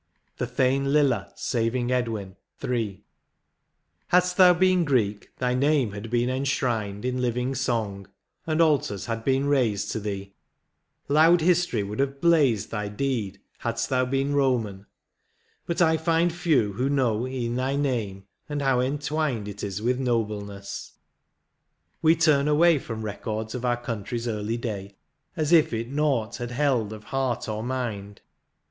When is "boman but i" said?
14.33-15.97